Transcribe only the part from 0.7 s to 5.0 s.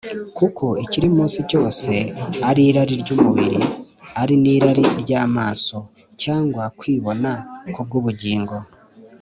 ikiri mu isi cyose ari irari ry’umubiri ari n’irari